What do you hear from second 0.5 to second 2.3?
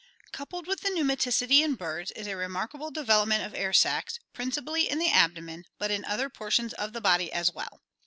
with the pneumaticity in birds is